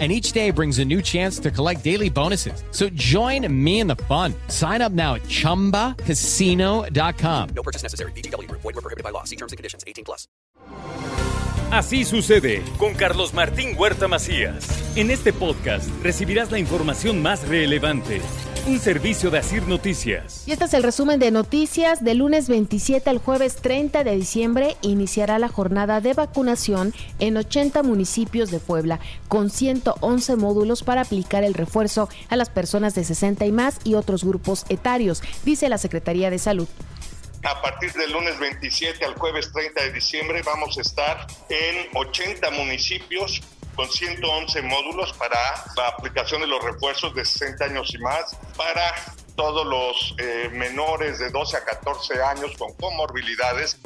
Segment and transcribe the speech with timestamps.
[0.00, 2.64] and each day brings a new chance to collect daily bonuses.
[2.72, 4.34] So join me in the fun.
[4.48, 7.48] Sign up now at ChumbaCasino.com.
[7.54, 8.10] No purchase necessary.
[8.16, 8.50] BGW.
[8.50, 9.22] Void were prohibited by law.
[9.22, 9.84] See terms and conditions.
[9.86, 10.26] 18 plus.
[11.70, 14.66] Así sucede con Carlos Martín Huerta Macías.
[14.96, 18.20] En este podcast recibirás la información más relevante
[18.66, 20.44] un servicio de Asir Noticias.
[20.46, 22.02] Y este es el resumen de noticias.
[22.02, 27.82] De lunes 27 al jueves 30 de diciembre iniciará la jornada de vacunación en 80
[27.82, 33.44] municipios de Puebla, con 111 módulos para aplicar el refuerzo a las personas de 60
[33.44, 36.68] y más y otros grupos etarios, dice la Secretaría de Salud.
[37.44, 42.50] A partir del lunes 27 al jueves 30 de diciembre vamos a estar en 80
[42.52, 43.42] municipios
[43.74, 45.38] con 111 módulos para
[45.76, 48.94] la aplicación de los refuerzos de 60 años y más, para
[49.36, 53.78] todos los eh, menores de 12 a 14 años con comorbilidades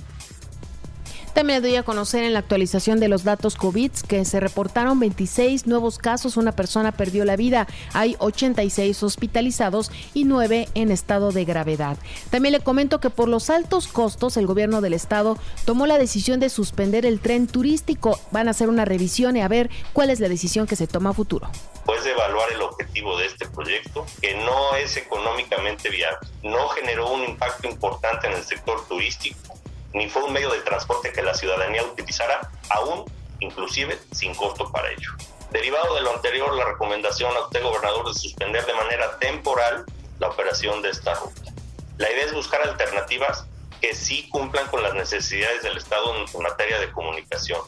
[1.38, 5.68] también doy a conocer en la actualización de los datos COVID que se reportaron 26
[5.68, 11.44] nuevos casos, una persona perdió la vida, hay 86 hospitalizados y 9 en estado de
[11.44, 11.96] gravedad.
[12.30, 16.40] También le comento que por los altos costos el gobierno del estado tomó la decisión
[16.40, 18.18] de suspender el tren turístico.
[18.32, 21.10] Van a hacer una revisión y a ver cuál es la decisión que se toma
[21.10, 21.48] a futuro.
[21.72, 27.12] Después de evaluar el objetivo de este proyecto, que no es económicamente viable, no generó
[27.12, 29.57] un impacto importante en el sector turístico
[29.92, 33.04] ni fue un medio de transporte que la ciudadanía utilizara, aún
[33.40, 35.12] inclusive sin costo para ello.
[35.50, 39.84] Derivado de lo anterior, la recomendación a usted, gobernador, de suspender de manera temporal
[40.18, 41.52] la operación de esta ruta.
[41.96, 43.46] La idea es buscar alternativas
[43.80, 47.60] que sí cumplan con las necesidades del Estado en materia de comunicación,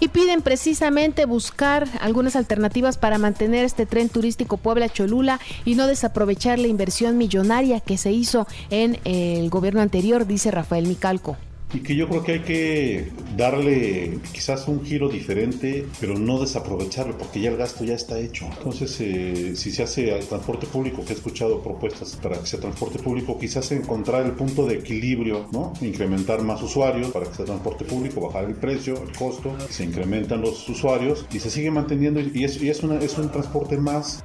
[0.00, 6.58] y piden precisamente buscar algunas alternativas para mantener este tren turístico Puebla-Cholula y no desaprovechar
[6.58, 11.36] la inversión millonaria que se hizo en el gobierno anterior, dice Rafael Micalco
[11.72, 17.16] y que yo creo que hay que darle quizás un giro diferente, pero no desaprovecharlo,
[17.16, 18.46] porque ya el gasto ya está hecho.
[18.58, 22.60] Entonces, eh, si se hace al transporte público, que he escuchado propuestas para que sea
[22.60, 25.72] transporte público, quizás encontrar el punto de equilibrio, ¿no?
[25.80, 30.40] Incrementar más usuarios para que sea transporte público, bajar el precio, el costo, se incrementan
[30.40, 34.24] los usuarios y se sigue manteniendo y es, una, es un transporte más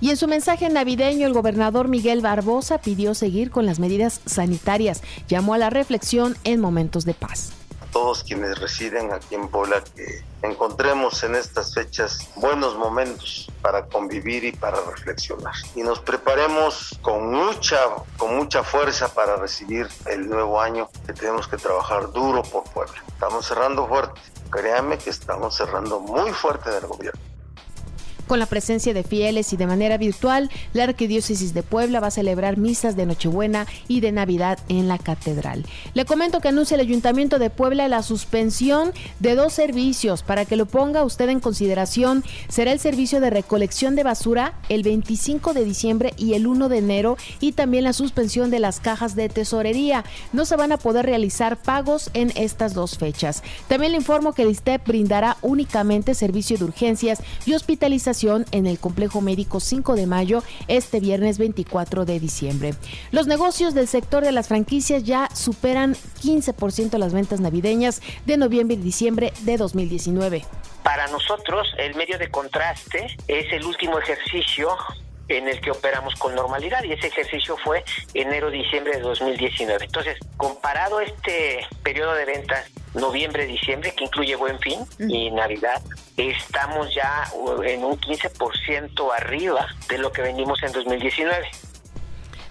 [0.00, 5.02] y en su mensaje navideño, el gobernador Miguel Barbosa pidió seguir con las medidas sanitarias.
[5.28, 7.52] Llamó a la reflexión en momentos de paz.
[7.92, 14.44] Todos quienes residen aquí en Puebla, que encontremos en estas fechas buenos momentos para convivir
[14.44, 15.54] y para reflexionar.
[15.74, 17.78] Y nos preparemos con mucha,
[18.16, 23.02] con mucha fuerza para recibir el nuevo año, que tenemos que trabajar duro por Puebla.
[23.08, 24.20] Estamos cerrando fuerte.
[24.50, 27.29] Créanme que estamos cerrando muy fuerte del gobierno.
[28.30, 32.10] Con la presencia de fieles y de manera virtual, la Arquidiócesis de Puebla va a
[32.12, 35.66] celebrar misas de Nochebuena y de Navidad en la catedral.
[35.94, 40.54] Le comento que anuncia el Ayuntamiento de Puebla la suspensión de dos servicios para que
[40.54, 42.22] lo ponga usted en consideración.
[42.48, 46.78] Será el servicio de recolección de basura el 25 de diciembre y el 1 de
[46.78, 50.04] enero y también la suspensión de las cajas de tesorería.
[50.32, 53.42] No se van a poder realizar pagos en estas dos fechas.
[53.66, 58.78] También le informo que el ISTEP brindará únicamente servicio de urgencias y hospitalización en el
[58.78, 62.74] Complejo Médico 5 de mayo este viernes 24 de diciembre.
[63.12, 68.76] Los negocios del sector de las franquicias ya superan 15% las ventas navideñas de noviembre
[68.76, 70.44] y diciembre de 2019.
[70.82, 74.68] Para nosotros, el medio de contraste es el último ejercicio
[75.28, 79.84] en el que operamos con normalidad y ese ejercicio fue enero-diciembre de 2019.
[79.84, 85.82] Entonces, comparado este periodo de ventas noviembre-diciembre, que incluye Buen Fin y Navidad,
[86.16, 91.48] estamos ya uh, en un 15% arriba de lo que vendimos en 2019.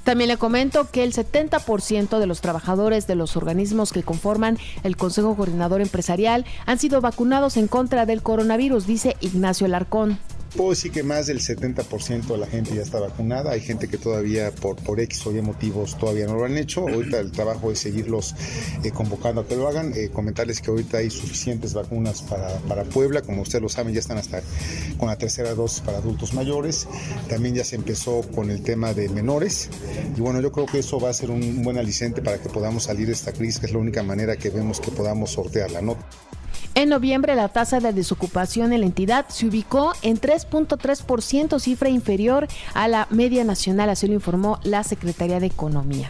[0.03, 4.97] También le comento que el 70% de los trabajadores de los organismos que conforman el
[4.97, 10.17] Consejo Coordinador Empresarial han sido vacunados en contra del coronavirus, dice Ignacio Larcón.
[10.55, 13.51] Puedo decir que más del 70% de la gente ya está vacunada.
[13.51, 16.87] Hay gente que todavía por, por X o Y motivos todavía no lo han hecho.
[16.87, 18.35] Ahorita el trabajo es seguirlos
[18.83, 19.93] eh, convocando a que lo hagan.
[19.95, 23.21] Eh, comentarles que ahorita hay suficientes vacunas para, para Puebla.
[23.21, 24.41] Como ustedes lo saben, ya están hasta
[24.97, 26.87] con la tercera dosis para adultos mayores.
[27.29, 29.69] También ya se empezó con el tema de menores.
[30.17, 32.83] Y bueno, yo creo que eso va a ser un buen aliciente para que podamos
[32.83, 35.81] salir de esta crisis, que es la única manera que vemos que podamos sortearla.
[35.81, 35.95] ¿no?
[36.79, 42.47] En noviembre la tasa de desocupación en la entidad se ubicó en 3.3%, cifra inferior
[42.73, 46.09] a la media nacional, así lo informó la Secretaría de Economía.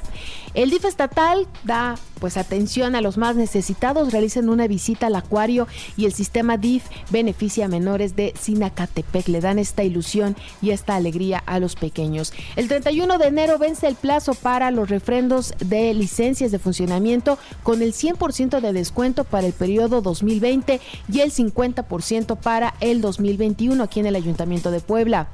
[0.53, 5.67] El DIF estatal da pues atención a los más necesitados, realicen una visita al acuario
[5.97, 10.95] y el sistema DIF beneficia a menores de Sinacatepec, le dan esta ilusión y esta
[10.95, 12.33] alegría a los pequeños.
[12.55, 17.81] El 31 de enero vence el plazo para los refrendos de licencias de funcionamiento con
[17.81, 20.79] el 100% de descuento para el periodo 2020
[21.11, 25.29] y el 50% para el 2021 aquí en el Ayuntamiento de Puebla.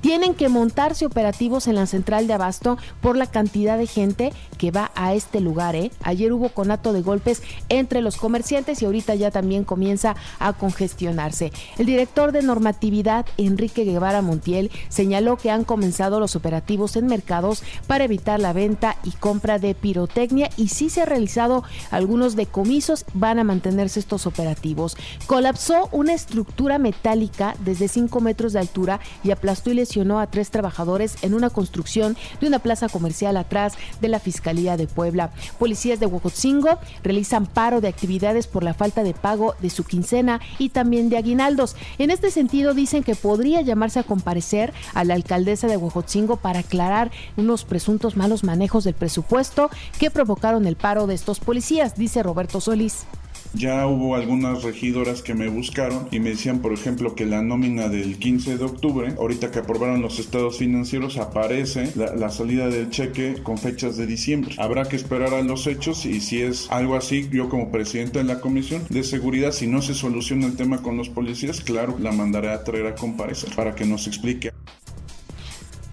[0.00, 4.70] Tienen que montarse operativos en la central de abasto por la cantidad de gente que
[4.70, 5.76] va a este lugar.
[5.76, 5.90] ¿eh?
[6.02, 11.52] Ayer hubo conato de golpes entre los comerciantes y ahorita ya también comienza a congestionarse.
[11.78, 17.62] El director de normatividad, Enrique Guevara Montiel, señaló que han comenzado los operativos en mercados
[17.86, 23.04] para evitar la venta y compra de pirotecnia y si se ha realizado algunos decomisos,
[23.14, 24.96] van a mantenerse estos operativos.
[25.26, 30.50] Colapsó una estructura metálica desde 5 metros de altura y aplastó y lesionó a tres
[30.50, 35.30] trabajadores en una construcción de una plaza comercial atrás de la Fiscalía de Puebla.
[35.58, 40.40] Policías de Huejotzingo realizan paro de actividades por la falta de pago de su quincena
[40.58, 41.76] y también de aguinaldos.
[41.98, 46.60] En este sentido, dicen que podría llamarse a comparecer a la alcaldesa de Huejotzingo para
[46.60, 52.22] aclarar unos presuntos malos manejos del presupuesto que provocaron el paro de estos policías, dice
[52.22, 53.06] Roberto Solís.
[53.54, 57.88] Ya hubo algunas regidoras que me buscaron y me decían, por ejemplo, que la nómina
[57.88, 63.36] del 15 de octubre, ahorita que aprobaron los estados financieros, aparece la, salida del cheque
[63.42, 64.54] con fechas de diciembre.
[64.58, 68.24] Habrá que esperar a los hechos y si es algo así, yo como presidente de
[68.24, 72.12] la comisión de seguridad, si no se soluciona el tema con los policías, claro, la
[72.12, 74.52] mandaré a traer a comparecer para que nos explique.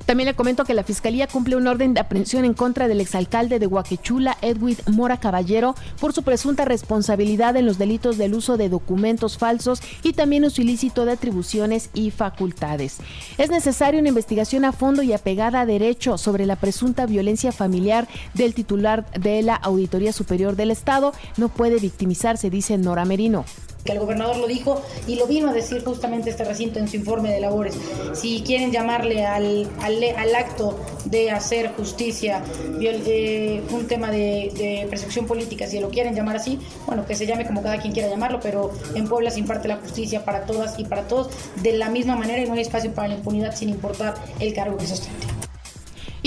[0.07, 3.59] También le comento que la Fiscalía cumple un orden de aprehensión en contra del exalcalde
[3.59, 8.69] de Huaquechula, Edwin Mora Caballero, por su presunta responsabilidad en los delitos del uso de
[8.69, 12.99] documentos falsos y también uso ilícito de atribuciones y facultades.
[13.37, 18.07] Es necesaria una investigación a fondo y apegada a derecho sobre la presunta violencia familiar
[18.33, 21.11] del titular de la Auditoría Superior del Estado.
[21.35, 23.43] No puede victimizarse, dice Nora Merino
[23.87, 26.97] que el gobernador lo dijo y lo vino a decir justamente este recinto en su
[26.97, 27.75] informe de labores.
[28.13, 32.43] Si quieren llamarle al, al, acto de hacer justicia
[32.81, 37.47] eh, un tema de, persecución política, si lo quieren llamar así, bueno, que se llame
[37.47, 40.83] como cada quien quiera llamarlo, pero en Puebla se imparte la justicia para todas y
[40.83, 41.29] para todos
[41.63, 44.77] de la misma manera y no hay espacio para la impunidad sin importar el cargo
[44.77, 45.36] que se ostente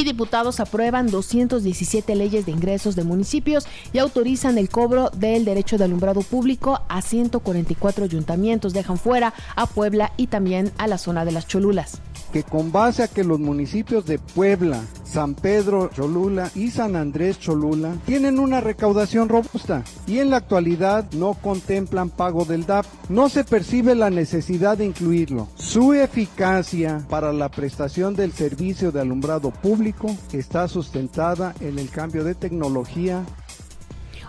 [0.00, 5.76] y diputados aprueban 217 leyes de ingresos de municipios y autorizan el cobro del derecho
[5.76, 8.72] de alumbrado público a 144 ayuntamientos.
[8.72, 12.00] Dejan fuera a Puebla y también a la zona de las Cholulas.
[12.32, 14.80] Que con base a que los municipios de Puebla,
[15.10, 21.10] San Pedro Cholula y San Andrés Cholula tienen una recaudación robusta y en la actualidad
[21.12, 22.86] no contemplan pago del DAP.
[23.08, 25.48] No se percibe la necesidad de incluirlo.
[25.56, 32.22] Su eficacia para la prestación del servicio de alumbrado público está sustentada en el cambio
[32.22, 33.24] de tecnología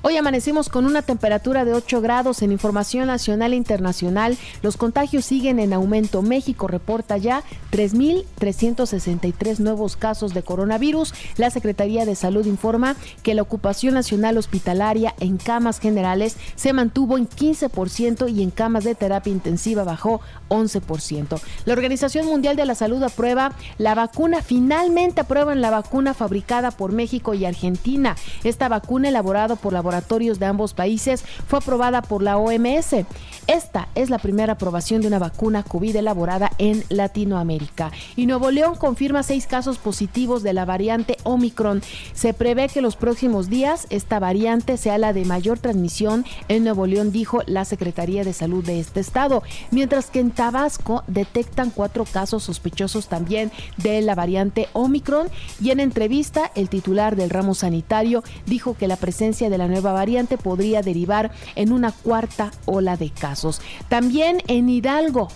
[0.04, 4.36] Hoy amanecimos con una temperatura de 8 grados en información nacional e internacional.
[4.64, 6.24] Los contagios siguen en aumento.
[6.24, 11.14] México reporta ya 3.363 nuevos casos de coronavirus.
[11.38, 17.20] La Secretaría de Salud informa que la ocupación nacional hospitalaria en camas generales se mantuvo
[17.20, 20.20] en 15% y en camas de terapia intensiva bajó
[20.50, 21.40] 11%.
[21.66, 26.92] La Organización Mundial de la Salud aprueba la vacuna, finalmente aprueban la vacuna fabricada por
[26.92, 28.16] México y Argentina.
[28.44, 33.06] Esta vacuna elaborada por laboratorios laboratorios de ambos países fue aprobada por la OMS.
[33.48, 37.92] Esta es la primera aprobación de una vacuna COVID elaborada en Latinoamérica.
[38.16, 41.82] Y Nuevo León confirma seis casos positivos de la variante Omicron.
[42.14, 46.86] Se prevé que los próximos días esta variante sea la de mayor transmisión en Nuevo
[46.86, 49.44] León, dijo la Secretaría de Salud de este estado.
[49.72, 55.28] Mientras que en Tabasco detectan cuatro casos sospechosos también de la variante Omicron.
[55.60, 59.81] Y en entrevista, el titular del ramo sanitario dijo que la presencia de la nueva
[59.82, 63.62] variante podría derivar en una cuarta ola de casos.
[63.90, 65.30] También en Hidalgo,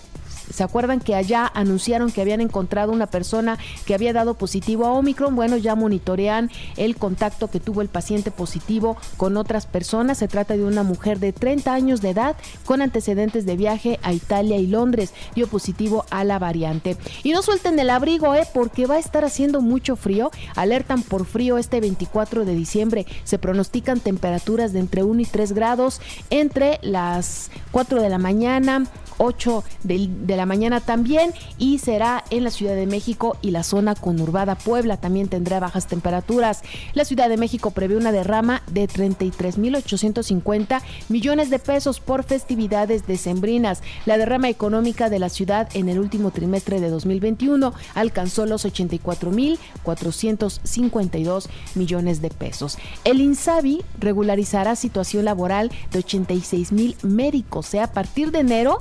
[0.56, 4.92] ¿Se acuerdan que allá anunciaron que habían encontrado una persona que había dado positivo a
[4.92, 5.36] Omicron?
[5.36, 10.16] Bueno, ya monitorean el contacto que tuvo el paciente positivo con otras personas.
[10.16, 14.14] Se trata de una mujer de 30 años de edad con antecedentes de viaje a
[14.14, 15.12] Italia y Londres.
[15.34, 16.96] Dio positivo a la variante.
[17.22, 18.46] Y no suelten el abrigo, ¿eh?
[18.54, 20.30] Porque va a estar haciendo mucho frío.
[20.54, 23.04] Alertan por frío este 24 de diciembre.
[23.24, 28.86] Se pronostican temperaturas de entre 1 y 3 grados entre las 4 de la mañana
[29.18, 33.94] 8 de, la mañana también y será en la Ciudad de México y la zona
[33.94, 36.62] conurbada Puebla también tendrá bajas temperaturas.
[36.94, 43.82] La Ciudad de México prevé una derrama de 33.850 millones de pesos por festividades decembrinas.
[44.06, 51.48] La derrama económica de la ciudad en el último trimestre de 2021 alcanzó los 84.452
[51.74, 52.78] millones de pesos.
[53.04, 58.78] El INSABI regularizará situación laboral de 86 mil médicos, o sea, a partir de enero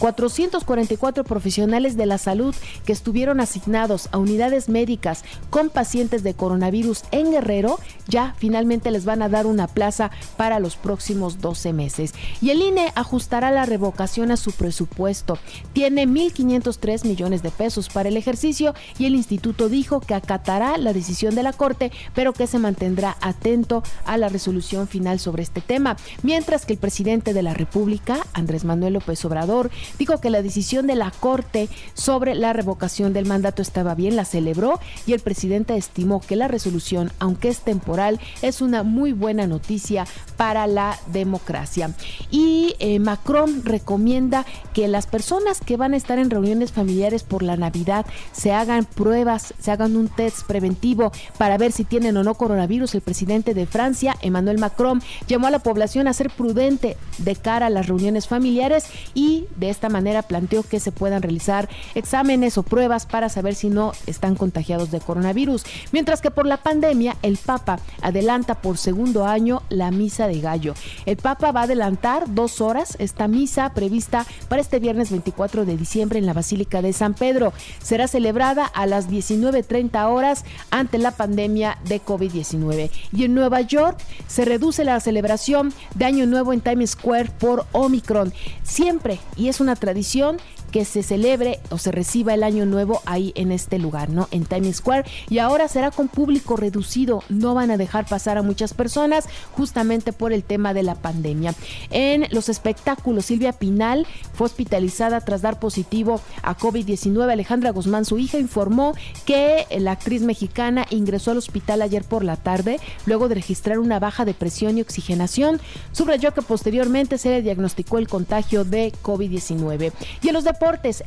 [0.00, 2.54] 444 profesionales de la salud
[2.84, 7.78] que estuvieron asignados a unidades médicas con pacientes de coronavirus en Guerrero
[8.08, 12.12] ya finalmente les van a dar una plaza para los próximos 12 meses.
[12.40, 15.38] Y el INE ajustará la revocación a su presupuesto.
[15.72, 20.92] Tiene 1.503 millones de pesos para el ejercicio y el instituto dijo que acatará la
[20.92, 25.60] decisión de la Corte, pero que se mantendrá atento a la resolución final sobre este
[25.60, 25.96] tema.
[26.22, 30.86] Mientras que el presidente de la República, Andrés Manuel López Obrador, dijo que la decisión
[30.86, 35.76] de la Corte sobre la revocación del mandato estaba bien, la celebró y el presidente
[35.76, 40.06] estimó que la resolución, aunque es temporal, es una muy buena noticia
[40.36, 41.94] para la democracia.
[42.30, 47.42] Y eh, Macron recomienda que las personas que van a estar en reuniones familiares por
[47.42, 52.24] la Navidad se hagan pruebas, se hagan un test preventivo para ver si tienen o
[52.24, 52.94] no coronavirus.
[52.94, 57.66] El presidente de Francia, Emmanuel Macron, llamó a la población a ser prudente de cara
[57.66, 62.62] a las reuniones familiares y de esta manera planteó que se puedan realizar exámenes o
[62.62, 65.64] pruebas para saber si no están contagiados de coronavirus.
[65.92, 70.74] Mientras que por la pandemia, el Papa adelanta por segundo año la misa de gallo.
[71.06, 75.76] El Papa va a adelantar dos horas esta misa prevista para este viernes 24 de
[75.76, 77.52] diciembre en la Basílica de San Pedro.
[77.82, 82.90] Será celebrada a las 19.30 horas ante la pandemia de COVID-19.
[83.12, 87.66] Y en Nueva York se reduce la celebración de Año Nuevo en Times Square por
[87.72, 88.32] Omicron.
[88.62, 90.38] Siempre, y es una tradición
[90.70, 94.28] que se celebre o se reciba el año nuevo ahí en este lugar, ¿no?
[94.30, 95.04] En Times Square.
[95.28, 97.22] Y ahora será con público reducido.
[97.28, 101.54] No van a dejar pasar a muchas personas justamente por el tema de la pandemia.
[101.90, 107.30] En los espectáculos, Silvia Pinal fue hospitalizada tras dar positivo a COVID-19.
[107.30, 112.36] Alejandra Guzmán, su hija, informó que la actriz mexicana ingresó al hospital ayer por la
[112.36, 115.60] tarde luego de registrar una baja de presión y oxigenación.
[115.92, 119.92] Subrayó que posteriormente se le diagnosticó el contagio de COVID-19.
[120.22, 120.44] Y en los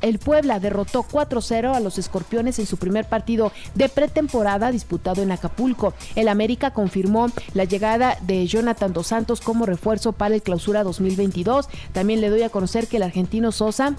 [0.02, 5.32] el Puebla derrotó 4-0 a los Escorpiones en su primer partido de pretemporada disputado en
[5.32, 5.94] Acapulco.
[6.16, 11.68] El América confirmó la llegada de Jonathan Dos Santos como refuerzo para el clausura 2022.
[11.92, 13.96] También le doy a conocer que el argentino Sosa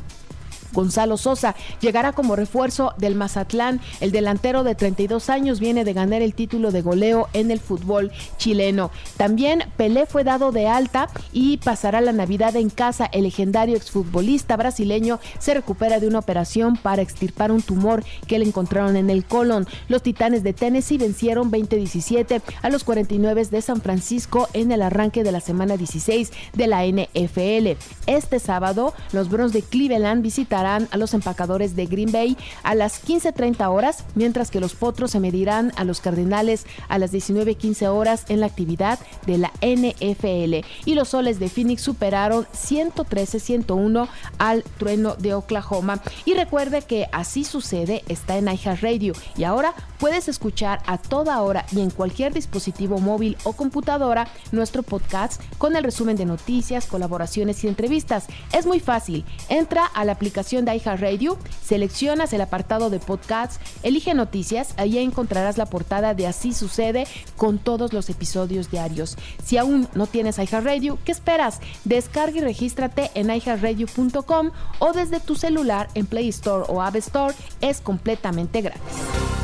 [0.75, 3.81] Gonzalo Sosa llegará como refuerzo del Mazatlán.
[4.01, 8.13] El delantero de 32 años viene de ganar el título de goleo en el fútbol
[8.37, 8.91] chileno.
[9.17, 13.07] También Pelé fue dado de alta y pasará la Navidad en casa.
[13.07, 18.45] El legendario exfutbolista brasileño se recupera de una operación para extirpar un tumor que le
[18.45, 19.67] encontraron en el colon.
[19.89, 25.25] Los Titanes de Tennessee vencieron 20-17 a los 49 de San Francisco en el arranque
[25.25, 27.79] de la semana 16 de la NFL.
[28.07, 30.23] Este sábado, los Browns de Cleveland
[30.65, 35.21] a los empacadores de Green Bay a las 15.30 horas, mientras que los Potros se
[35.21, 40.67] medirán a los Cardenales a las 19.15 horas en la actividad de la NFL.
[40.85, 46.01] Y los Soles de Phoenix superaron 113-101 al trueno de Oklahoma.
[46.25, 51.65] Y recuerde que así sucede está en iHeartRadio y ahora puedes escuchar a toda hora
[51.73, 57.65] y en cualquier dispositivo móvil o computadora nuestro podcast con el resumen de noticias, colaboraciones
[57.65, 58.27] y entrevistas.
[58.53, 59.25] Es muy fácil.
[59.49, 65.57] Entra a la aplicación de iHeartRadio, seleccionas el apartado de podcasts, elige noticias, ahí encontrarás
[65.57, 67.07] la portada de Así sucede
[67.39, 69.17] con todos los episodios diarios.
[69.43, 71.61] Si aún no tienes iHeartRadio, ¿qué esperas?
[71.87, 77.35] Descarga y regístrate en iHeartRadio.com o desde tu celular en Play Store o App Store,
[77.63, 79.44] es completamente gratis.